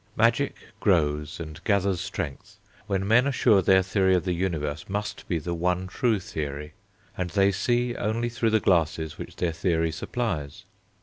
[0.15, 2.57] Magic grows, and gathers strength,
[2.87, 6.73] when men are sure their theory of the universe must be the one true theory,
[7.15, 10.63] and they see only through the glasses which their theory supplies.